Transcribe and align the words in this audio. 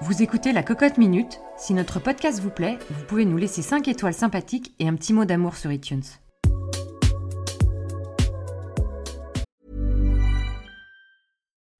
Vous 0.00 0.22
écoutez 0.22 0.52
La 0.52 0.62
Cocotte 0.62 0.96
Minute. 0.96 1.40
Si 1.56 1.74
notre 1.74 1.98
podcast 1.98 2.38
vous 2.38 2.50
plaît, 2.50 2.78
vous 2.88 3.04
pouvez 3.06 3.24
nous 3.24 3.36
laisser 3.36 3.62
5 3.62 3.88
étoiles 3.88 4.14
sympathiques 4.14 4.72
et 4.78 4.86
un 4.86 4.94
petit 4.94 5.12
mot 5.12 5.24
d'amour 5.24 5.56
sur 5.56 5.72
iTunes. 5.72 6.04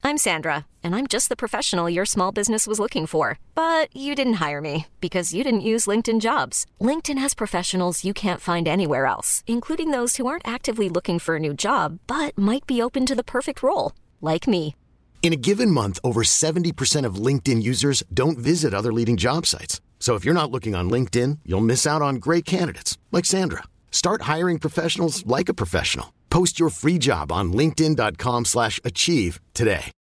I'm 0.02 0.18
Sandra, 0.18 0.66
and 0.82 0.96
I'm 0.96 1.06
just 1.06 1.28
the 1.28 1.36
professional 1.36 1.88
your 1.88 2.04
small 2.04 2.32
business 2.32 2.66
was 2.66 2.80
looking 2.80 3.06
for. 3.06 3.38
But 3.54 3.94
you 3.94 4.16
didn't 4.16 4.40
hire 4.40 4.60
me 4.60 4.86
because 5.00 5.32
you 5.32 5.44
didn't 5.44 5.60
use 5.60 5.86
LinkedIn 5.86 6.20
jobs. 6.20 6.66
LinkedIn 6.80 7.18
has 7.18 7.34
professionals 7.34 8.04
you 8.04 8.12
can't 8.12 8.40
find 8.40 8.66
anywhere 8.66 9.06
else, 9.06 9.44
including 9.46 9.92
those 9.92 10.16
who 10.16 10.26
aren't 10.26 10.48
actively 10.48 10.88
looking 10.88 11.20
for 11.20 11.36
a 11.36 11.40
new 11.40 11.54
job 11.54 12.00
but 12.08 12.36
might 12.36 12.66
be 12.66 12.82
open 12.82 13.06
to 13.06 13.14
the 13.14 13.22
perfect 13.22 13.62
role, 13.62 13.92
like 14.20 14.48
me. 14.48 14.74
In 15.20 15.32
a 15.34 15.36
given 15.36 15.70
month, 15.70 15.98
over 16.02 16.22
70% 16.22 17.04
of 17.04 17.16
LinkedIn 17.16 17.62
users 17.62 18.02
don't 18.14 18.38
visit 18.38 18.72
other 18.72 18.92
leading 18.92 19.18
job 19.18 19.44
sites. 19.44 19.82
So 20.00 20.14
if 20.14 20.24
you're 20.24 20.32
not 20.32 20.50
looking 20.50 20.74
on 20.74 20.88
LinkedIn, 20.88 21.40
you'll 21.44 21.60
miss 21.60 21.86
out 21.86 22.00
on 22.00 22.16
great 22.16 22.46
candidates 22.46 22.96
like 23.12 23.26
Sandra. 23.26 23.64
Start 23.90 24.22
hiring 24.22 24.58
professionals 24.58 25.26
like 25.26 25.50
a 25.50 25.54
professional. 25.54 26.14
Post 26.30 26.58
your 26.58 26.70
free 26.70 26.96
job 26.98 27.30
on 27.30 27.52
linkedin.com/achieve 27.52 29.38
today. 29.52 29.90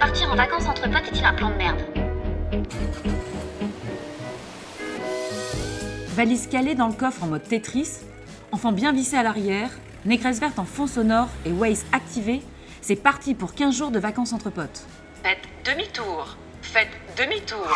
Partir 0.00 0.28
en 0.30 0.36
vacances 0.36 0.68
entre 0.68 0.88
potes 0.88 1.08
est-il 1.08 1.24
un 1.24 1.34
plan 1.34 1.50
de 1.50 1.56
merde 1.56 1.96
Valise 6.16 6.46
calée 6.46 6.74
dans 6.74 6.86
le 6.86 6.94
coffre 6.94 7.24
en 7.24 7.26
mode 7.26 7.42
Tetris, 7.42 7.98
enfant 8.50 8.72
bien 8.72 8.90
vissé 8.90 9.18
à 9.18 9.22
l'arrière, 9.22 9.68
négresse 10.06 10.40
verte 10.40 10.58
en 10.58 10.64
fond 10.64 10.86
sonore 10.86 11.28
et 11.44 11.52
Waze 11.52 11.84
activé, 11.92 12.40
c'est 12.80 12.96
parti 12.96 13.34
pour 13.34 13.52
15 13.52 13.76
jours 13.76 13.90
de 13.90 13.98
vacances 13.98 14.32
entre 14.32 14.48
potes. 14.48 14.86
Faites 15.22 15.42
demi-tour. 15.66 16.38
Faites 16.62 16.88
demi-tour. 17.18 17.68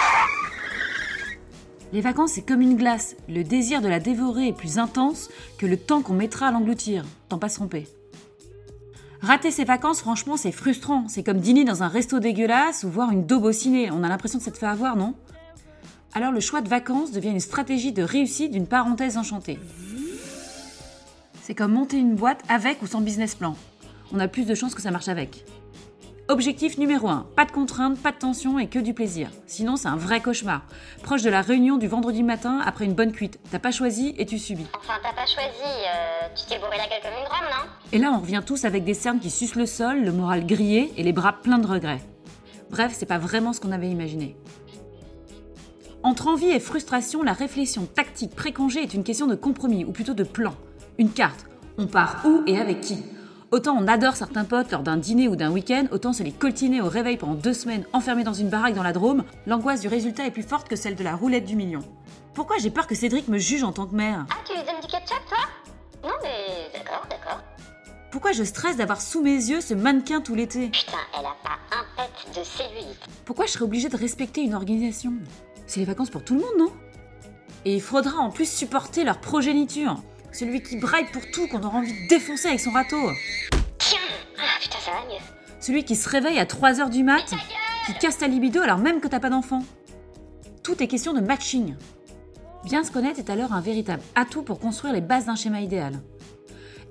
Les 1.93 2.01
vacances, 2.01 2.33
c'est 2.33 2.41
comme 2.41 2.63
une 2.63 2.79
glace. 2.79 3.15
Le 3.29 3.45
désir 3.45 3.83
de 3.83 3.89
la 3.89 4.01
dévorer 4.01 4.49
est 4.49 4.57
plus 4.57 4.79
intense 4.79 5.29
que 5.59 5.67
le 5.67 5.77
temps 5.77 6.01
qu'on 6.01 6.15
mettra 6.15 6.49
à 6.49 6.51
l'engloutir. 6.51 7.05
T'en 7.29 7.37
pas 7.37 7.51
se 7.51 7.57
tromper. 7.57 7.89
Rater 9.21 9.51
ses 9.51 9.65
vacances, 9.65 10.01
franchement, 10.01 10.39
c'est 10.39 10.51
frustrant. 10.51 11.05
C'est 11.09 11.23
comme 11.23 11.41
dîner 11.41 11.65
dans 11.65 11.83
un 11.83 11.89
resto 11.89 12.21
dégueulasse 12.21 12.85
ou 12.85 12.89
voir 12.89 13.11
une 13.11 13.27
daube 13.27 13.45
au 13.45 13.53
ciné. 13.53 13.91
On 13.91 14.03
a 14.03 14.09
l'impression 14.09 14.39
de 14.39 14.45
s'être 14.45 14.57
fait 14.57 14.65
avoir, 14.65 14.97
non? 14.97 15.15
Alors 16.13 16.33
le 16.33 16.41
choix 16.41 16.61
de 16.61 16.69
vacances 16.69 17.13
devient 17.13 17.31
une 17.31 17.41
stratégie 17.41 17.93
de 17.93 18.03
réussite 18.03 18.51
d'une 18.51 18.67
parenthèse 18.67 19.17
enchantée. 19.17 19.59
C'est 21.43 21.55
comme 21.55 21.73
monter 21.73 21.99
une 21.99 22.17
boîte 22.17 22.43
avec 22.49 22.83
ou 22.83 22.87
sans 22.87 23.01
business 23.01 23.37
plan. 23.37 23.57
On 24.13 24.19
a 24.19 24.27
plus 24.27 24.45
de 24.45 24.55
chances 24.57 24.75
que 24.75 24.83
ça 24.83 24.91
marche 24.91 25.09
avec. 25.09 25.45
Objectif 26.29 26.79
numéro 26.79 27.09
1, 27.09 27.27
pas 27.37 27.45
de 27.45 27.51
contraintes, 27.51 27.99
pas 27.99 28.13
de 28.13 28.17
tension 28.17 28.59
et 28.59 28.69
que 28.69 28.79
du 28.79 28.95
plaisir. 28.95 29.31
Sinon, 29.47 29.77
c'est 29.77 29.89
un 29.89 29.97
vrai 29.97 30.21
cauchemar. 30.21 30.63
Proche 31.03 31.23
de 31.23 31.31
la 31.31 31.43
réunion 31.43 31.77
du 31.77 31.89
vendredi 31.89 32.23
matin 32.23 32.61
après 32.65 32.85
une 32.85 32.95
bonne 32.95 33.11
cuite. 33.11 33.41
T'as 33.51 33.59
pas 33.59 33.73
choisi 33.73 34.15
et 34.17 34.27
tu 34.27 34.39
subis. 34.39 34.67
Enfin, 34.79 34.95
t'as 35.03 35.13
pas 35.13 35.27
choisi, 35.27 35.65
euh, 35.65 36.29
tu 36.37 36.47
t'es 36.47 36.59
bourré 36.61 36.77
la 36.77 36.87
gueule 36.87 37.03
comme 37.03 37.19
une 37.21 37.29
grande, 37.29 37.51
non? 37.51 37.71
Et 37.93 37.99
là, 37.99 38.13
on 38.13 38.21
revient 38.21 38.43
tous 38.47 38.65
avec 38.65 38.85
des 38.85 38.95
cernes 38.95 39.19
qui 39.19 39.31
sucent 39.31 39.57
le 39.57 39.67
sol, 39.67 40.05
le 40.05 40.13
moral 40.13 40.47
grillé 40.47 40.93
et 40.97 41.03
les 41.03 41.13
bras 41.13 41.33
pleins 41.33 41.59
de 41.59 41.67
regrets. 41.67 42.01
Bref, 42.71 42.95
c'est 42.97 43.07
pas 43.07 43.19
vraiment 43.19 43.53
ce 43.53 43.61
qu'on 43.61 43.73
avait 43.73 43.91
imaginé. 43.91 44.37
Entre 46.03 46.29
envie 46.29 46.49
et 46.51 46.61
frustration, 46.61 47.23
la 47.23 47.35
réflexion 47.35 47.85
tactique 47.85 48.35
pré-congé 48.35 48.83
est 48.83 48.95
une 48.95 49.05
question 49.05 49.27
de 49.27 49.35
compromis, 49.35 49.85
ou 49.85 49.93
plutôt 49.93 50.15
de 50.15 50.25
plan. 50.25 50.55
Une 50.97 51.11
carte. 51.11 51.45
On 51.77 51.87
part 51.87 52.23
où 52.25 52.43
et 52.47 52.59
avec 52.59 52.81
qui? 52.81 53.03
Autant 53.51 53.77
on 53.79 53.87
adore 53.87 54.17
certains 54.17 54.45
potes 54.45 54.71
lors 54.71 54.83
d'un 54.83 54.97
dîner 54.97 55.29
ou 55.29 55.37
d'un 55.37 55.51
week-end, 55.51 55.87
autant 55.91 56.15
se 56.15 56.23
les 56.23 56.33
coltiner 56.33 56.81
au 56.81 56.89
réveil 56.89 57.19
pendant 57.19 57.35
deux 57.35 57.53
semaines 57.53 57.85
enfermés 57.93 58.25
dans 58.25 58.33
une 58.33 58.49
baraque 58.49 58.75
dans 58.75 58.83
la 58.83 58.95
Drôme, 58.95 59.25
l'angoisse 59.47 59.83
du 59.83 59.89
résultat 59.89 60.25
est 60.25 60.31
plus 60.31 60.43
forte 60.43 60.69
que 60.69 60.77
celle 60.77 60.97
de 60.97 61.05
la 61.05 61.17
roulette 61.17 61.45
du 61.45 61.57
million. 61.57 61.81
Pourquoi 62.33 62.57
j'ai 62.59 62.71
peur 62.71 62.87
que 62.87 62.95
Cédric 62.95 63.29
me 63.29 63.39
juge 63.39 63.63
en 63.63 63.73
tant 63.73 63.87
que 63.87 63.95
mère? 63.95 64.25
Ah, 64.31 64.37
tu 64.47 64.55
lui 64.55 64.63
donnes 64.63 64.81
du 64.81 64.87
ketchup, 64.87 65.21
toi? 65.29 65.39
Non, 66.03 66.15
mais 66.23 66.79
d'accord, 66.79 67.07
d'accord. 67.11 67.43
Pourquoi 68.11 68.33
je 68.33 68.45
stresse 68.45 68.79
d'avoir 68.79 69.03
sous 69.03 69.21
mes 69.21 69.35
yeux 69.35 69.61
ce 69.61 69.75
mannequin 69.75 70.23
tout 70.23 70.35
l'été? 70.35 70.69
Putain, 70.69 70.97
elle 71.19 71.27
a 71.27 71.37
pas 71.43 71.59
un 71.73 71.85
pet 71.97 72.41
de 72.41 72.45
cellulite. 72.45 73.05
Pourquoi 73.27 73.45
je 73.47 73.53
serais 73.53 73.65
obligée 73.65 73.89
de 73.89 73.97
respecter 73.97 74.41
une 74.41 74.55
organisation? 74.55 75.13
C'est 75.71 75.79
les 75.79 75.87
vacances 75.87 76.11
pour 76.11 76.25
tout 76.25 76.35
le 76.35 76.41
monde, 76.41 76.59
non? 76.59 76.73
Et 77.65 77.77
il 77.77 77.81
faudra 77.81 78.19
en 78.19 78.31
plus 78.31 78.51
supporter 78.51 79.05
leur 79.05 79.21
progéniture. 79.21 80.03
Celui 80.33 80.65
qui 80.65 80.77
braille 80.77 81.07
pour 81.13 81.23
tout 81.31 81.47
qu'on 81.47 81.63
aura 81.63 81.79
envie 81.79 81.93
de 81.93 82.09
défoncer 82.09 82.49
avec 82.49 82.59
son 82.59 82.73
râteau. 82.73 82.97
Tiens 83.79 84.01
Ah, 84.37 84.59
putain, 84.61 84.79
ça 84.81 84.91
va 84.91 85.07
mieux. 85.07 85.21
Celui 85.61 85.85
qui 85.85 85.95
se 85.95 86.09
réveille 86.09 86.41
à 86.41 86.45
3h 86.45 86.91
du 86.91 87.05
mat, 87.05 87.23
qui 87.87 87.95
casse 88.01 88.19
ta 88.19 88.27
libido 88.27 88.61
alors 88.61 88.79
même 88.79 88.99
que 89.01 89.07
t'as 89.07 89.21
pas 89.21 89.31
d'enfant. 89.31 89.63
Tout 90.65 90.83
est 90.83 90.89
question 90.89 91.13
de 91.13 91.21
matching. 91.21 91.77
Bien 92.65 92.83
se 92.83 92.91
connaître 92.91 93.21
est 93.21 93.31
alors 93.31 93.53
un 93.53 93.61
véritable 93.61 94.03
atout 94.17 94.43
pour 94.43 94.59
construire 94.59 94.93
les 94.93 95.01
bases 95.01 95.27
d'un 95.27 95.37
schéma 95.37 95.61
idéal. 95.61 96.01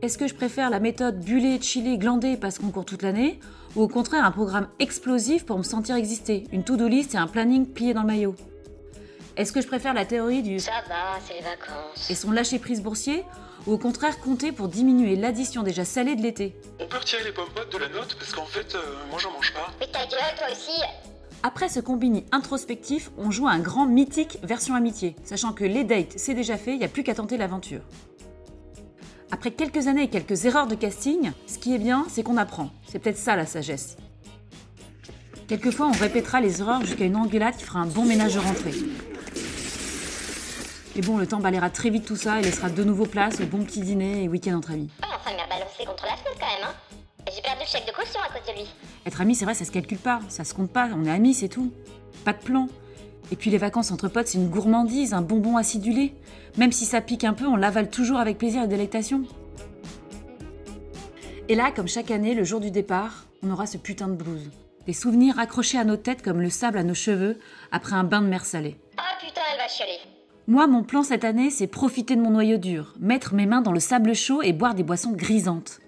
Est-ce 0.01 0.17
que 0.17 0.27
je 0.27 0.35
préfère 0.35 0.69
la 0.69 0.79
méthode 0.79 1.19
buller, 1.19 1.59
chiller, 1.61 1.97
glander 1.97 2.37
parce 2.37 2.57
qu'on 2.57 2.71
court 2.71 2.85
toute 2.85 3.01
l'année 3.01 3.41
Ou 3.75 3.81
au 3.81 3.89
contraire 3.89 4.23
un 4.23 4.31
programme 4.31 4.69
explosif 4.79 5.45
pour 5.45 5.57
me 5.57 5.63
sentir 5.63 5.97
exister 5.97 6.45
Une 6.53 6.63
to-do 6.63 6.87
list 6.87 7.13
et 7.13 7.17
un 7.17 7.27
planning 7.27 7.65
plié 7.65 7.93
dans 7.93 8.03
le 8.03 8.07
maillot? 8.07 8.35
Est-ce 9.37 9.51
que 9.51 9.61
je 9.61 9.67
préfère 9.67 9.93
la 9.93 10.05
théorie 10.05 10.41
du 10.43 10.59
Ça 10.59 10.71
va, 10.87 11.17
c'est 11.25 11.35
les 11.35 11.41
vacances. 11.41 12.09
et 12.09 12.15
son 12.15 12.31
lâcher-prise 12.31 12.81
boursier 12.81 13.23
Ou 13.67 13.73
au 13.73 13.77
contraire 13.77 14.19
compter 14.19 14.51
pour 14.51 14.67
diminuer 14.67 15.15
l'addition 15.15 15.63
déjà 15.63 15.85
salée 15.85 16.15
de 16.15 16.21
l'été? 16.21 16.55
On 16.79 16.85
peut 16.87 16.97
retirer 16.97 17.23
les 17.23 17.31
pommes 17.31 17.49
potes 17.55 17.71
de 17.71 17.77
la 17.77 17.89
note 17.89 18.15
parce 18.15 18.33
qu'en 18.33 18.45
fait, 18.45 18.75
euh, 18.75 18.79
moi 19.09 19.19
j'en 19.21 19.31
mange 19.31 19.53
pas. 19.53 19.71
Mais 19.79 19.87
ta 19.87 19.99
gueule, 20.07 20.35
toi 20.37 20.47
aussi 20.51 20.81
Après 21.43 21.69
ce 21.69 21.79
combini 21.79 22.25
introspectif, 22.31 23.11
on 23.17 23.31
joue 23.31 23.47
à 23.47 23.51
un 23.51 23.59
grand 23.59 23.85
mythique 23.85 24.39
version 24.43 24.75
amitié, 24.75 25.15
sachant 25.23 25.53
que 25.53 25.63
les 25.63 25.83
dates 25.85 26.13
c'est 26.17 26.33
déjà 26.33 26.57
fait, 26.57 26.73
il 26.73 26.79
n'y 26.79 26.85
a 26.85 26.89
plus 26.89 27.03
qu'à 27.03 27.15
tenter 27.15 27.37
l'aventure. 27.37 27.81
Après 29.31 29.51
quelques 29.51 29.87
années 29.87 30.03
et 30.03 30.09
quelques 30.09 30.45
erreurs 30.45 30.67
de 30.67 30.75
casting, 30.75 31.31
ce 31.47 31.59
qui 31.59 31.73
est 31.75 31.77
bien, 31.77 32.05
c'est 32.09 32.23
qu'on 32.23 32.35
apprend. 32.37 32.71
C'est 32.89 32.97
peut-être 32.99 33.17
ça 33.17 33.35
la 33.35 33.45
sagesse. 33.45 33.95
Quelquefois, 35.47 35.87
on 35.87 35.91
répétera 35.99 36.41
les 36.41 36.61
erreurs 36.61 36.81
jusqu'à 36.85 37.05
une 37.05 37.15
engueulade 37.15 37.55
qui 37.55 37.63
fera 37.63 37.79
un 37.79 37.85
bon 37.85 38.05
ménage 38.05 38.35
de 38.35 38.39
rentrée. 38.39 38.73
Et 40.99 41.01
bon, 41.01 41.17
le 41.17 41.25
temps 41.25 41.39
balayera 41.39 41.69
très 41.69 41.89
vite 41.89 42.03
tout 42.05 42.17
ça 42.17 42.41
et 42.41 42.43
laissera 42.43 42.69
de 42.69 42.83
nouveau 42.83 43.05
place 43.05 43.39
au 43.39 43.45
bon 43.45 43.63
petit 43.63 43.79
dîner 43.79 44.25
et 44.25 44.27
week-end 44.27 44.57
entre 44.57 44.71
amis. 44.71 44.89
Ouais, 45.01 45.07
enfin, 45.15 45.31
il 45.31 45.37
m'a 45.37 45.47
balancé 45.47 45.85
contre 45.85 46.03
la 46.03 46.17
fenêtre 46.17 46.37
quand 46.37 46.45
même, 46.45 46.67
hein. 46.67 46.73
J'ai 47.33 47.41
perdu 47.41 47.61
le 47.61 47.65
chèque 47.65 47.87
de 47.87 47.93
caution 47.93 48.19
à 48.19 48.37
cause 48.37 48.45
de 48.45 48.59
lui. 48.59 48.67
Être 49.05 49.21
ami, 49.21 49.33
c'est 49.33 49.45
vrai, 49.45 49.53
ça 49.53 49.63
se 49.63 49.71
calcule 49.71 49.97
pas, 49.97 50.19
ça 50.27 50.43
se 50.43 50.53
compte 50.53 50.73
pas, 50.73 50.89
on 50.93 51.05
est 51.05 51.09
amis, 51.09 51.33
c'est 51.33 51.47
tout. 51.47 51.71
Pas 52.25 52.33
de 52.33 52.39
plan. 52.39 52.67
Et 53.31 53.37
puis 53.37 53.49
les 53.49 53.57
vacances 53.57 53.91
entre 53.91 54.09
potes, 54.09 54.27
c'est 54.27 54.39
une 54.39 54.49
gourmandise, 54.49 55.13
un 55.13 55.21
bonbon 55.21 55.55
acidulé. 55.55 56.13
Même 56.57 56.73
si 56.73 56.83
ça 56.83 56.99
pique 56.99 57.23
un 57.23 57.33
peu, 57.33 57.47
on 57.47 57.55
l'avale 57.55 57.89
toujours 57.89 58.19
avec 58.19 58.37
plaisir 58.37 58.63
et 58.63 58.67
délectation. 58.67 59.23
Et 61.47 61.55
là, 61.55 61.71
comme 61.73 61.87
chaque 61.87 62.11
année, 62.11 62.33
le 62.33 62.43
jour 62.43 62.59
du 62.59 62.71
départ, 62.71 63.23
on 63.41 63.51
aura 63.51 63.67
ce 63.67 63.77
putain 63.77 64.09
de 64.09 64.15
blues. 64.15 64.51
Des 64.85 64.91
souvenirs 64.91 65.39
accrochés 65.39 65.77
à 65.77 65.85
nos 65.85 65.95
têtes 65.95 66.21
comme 66.21 66.41
le 66.41 66.49
sable 66.49 66.77
à 66.77 66.83
nos 66.83 66.93
cheveux 66.93 67.39
après 67.71 67.95
un 67.95 68.03
bain 68.03 68.21
de 68.21 68.27
mer 68.27 68.43
salée. 68.43 68.75
Ah 68.97 69.15
putain, 69.25 69.39
elle 69.53 69.59
va 69.59 69.69
chialer. 69.69 69.99
Moi, 70.49 70.65
mon 70.65 70.81
plan 70.81 71.03
cette 71.03 71.25
année, 71.25 71.51
c'est 71.51 71.67
profiter 71.67 72.15
de 72.15 72.21
mon 72.23 72.31
noyau 72.31 72.57
dur, 72.57 72.95
mettre 72.99 73.35
mes 73.35 73.45
mains 73.45 73.61
dans 73.61 73.71
le 73.71 73.79
sable 73.79 74.15
chaud 74.15 74.41
et 74.41 74.51
boire 74.51 74.73
des 74.73 74.81
boissons 74.81 75.11
grisantes. 75.11 75.79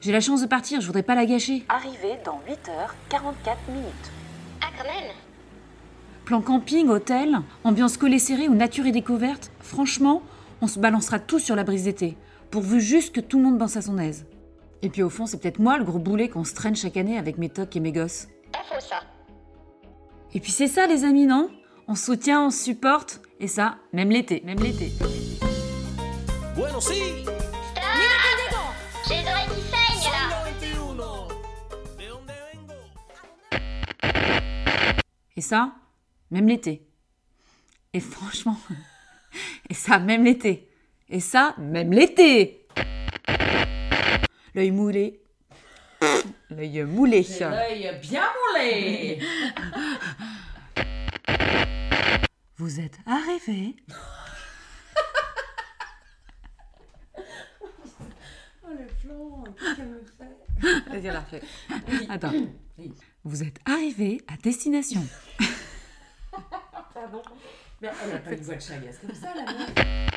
J'ai 0.00 0.10
la 0.10 0.18
chance 0.18 0.42
de 0.42 0.48
partir, 0.48 0.80
je 0.80 0.86
voudrais 0.88 1.04
pas 1.04 1.14
la 1.14 1.24
gâcher. 1.24 1.64
Arrivé 1.68 2.18
dans 2.24 2.40
8h44 2.48 3.72
minutes. 3.72 4.10
Ah, 4.60 4.70
quand 4.76 4.82
même 4.82 5.12
Plan 6.24 6.40
camping, 6.40 6.88
hôtel, 6.88 7.38
ambiance 7.62 7.96
collée 7.96 8.18
serrée 8.18 8.48
ou 8.48 8.56
nature 8.56 8.86
et 8.86 8.90
découverte, 8.90 9.52
franchement, 9.60 10.20
on 10.60 10.66
se 10.66 10.80
balancera 10.80 11.20
tous 11.20 11.38
sur 11.38 11.54
la 11.54 11.62
brise 11.62 11.84
d'été, 11.84 12.16
pourvu 12.50 12.80
juste 12.80 13.14
que 13.14 13.20
tout 13.20 13.38
le 13.38 13.44
monde 13.44 13.60
pense 13.60 13.76
à 13.76 13.82
son 13.82 13.98
aise. 13.98 14.26
Et 14.82 14.88
puis 14.88 15.04
au 15.04 15.10
fond, 15.10 15.26
c'est 15.26 15.40
peut-être 15.40 15.60
moi 15.60 15.78
le 15.78 15.84
gros 15.84 16.00
boulet 16.00 16.28
qu'on 16.28 16.42
se 16.42 16.54
traîne 16.54 16.74
chaque 16.74 16.96
année 16.96 17.18
avec 17.18 17.38
mes 17.38 17.50
tocs 17.50 17.76
et 17.76 17.80
mes 17.80 17.92
gosses. 17.92 18.26
Pas 18.52 18.64
faux, 18.68 18.80
ça. 18.80 18.96
Et 20.34 20.40
puis 20.40 20.50
c'est 20.50 20.66
ça 20.66 20.88
les 20.88 21.04
amis, 21.04 21.26
non? 21.26 21.50
On 21.86 21.94
se 21.94 22.06
soutient, 22.06 22.46
on 22.46 22.50
se 22.50 22.64
supporte, 22.64 23.20
et 23.38 23.48
ça, 23.48 23.78
même 23.92 24.10
l'été, 24.10 24.42
même 24.44 24.58
l'été. 24.58 24.92
Bueno, 26.54 26.80
sí. 26.80 27.24
J'ai 29.08 29.14
les 29.14 29.28
oreilles 29.28 29.46
qui 29.54 29.60
saignent, 29.62 30.10
là 30.10 30.44
Siglo 30.60 30.94
XXI. 30.94 31.06
¿De 31.98 32.08
dónde 32.08 32.32
vengo? 32.52 32.74
Et 35.36 35.40
ça, 35.42 35.72
même 36.30 36.48
l'été. 36.48 36.82
Et 37.92 38.00
franchement, 38.00 38.58
et 39.70 39.74
ça, 39.74 39.98
même 39.98 40.24
l'été. 40.24 40.68
Et 41.08 41.20
ça, 41.20 41.54
même 41.58 41.92
l'été. 41.92 42.66
L'œil 44.54 44.70
moulé. 44.70 45.20
L'œil 46.50 46.84
moulé. 46.84 47.26
L'œil 47.40 47.98
bien 48.00 48.24
moulé. 48.54 49.18
Vous 52.58 52.80
êtes 52.80 52.98
arrivé. 53.04 53.76
flanc. 59.02 59.44
Qu'est-ce 59.58 59.76
qu'elle 59.76 59.88
me 59.88 60.00
fait 60.02 60.90
Vas-y, 60.90 61.02
la 61.02 61.20
refait. 61.20 61.42
Oui. 61.88 62.06
Attends. 62.08 62.32
Oui. 62.78 62.92
Vous 63.24 63.42
êtes 63.42 63.58
arrivé 63.66 64.22
à 64.26 64.36
destination. 64.38 65.06
Pardon. 66.94 67.22
Mais 67.82 67.90
elle 68.04 68.16
a 68.16 68.18
pas 68.20 68.32
une 68.32 68.40
voix 68.42 68.54
de 68.54 68.60
chagasse 68.60 68.98
comme 69.00 69.14
ça, 69.14 69.34
la 69.34 69.44
meuf. 69.44 70.15